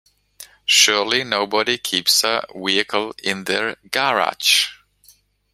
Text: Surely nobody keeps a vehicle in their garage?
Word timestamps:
Surely 0.65 1.23
nobody 1.23 1.77
keeps 1.77 2.23
a 2.23 2.43
vehicle 2.55 3.13
in 3.23 3.43
their 3.43 3.75
garage? 3.91 4.69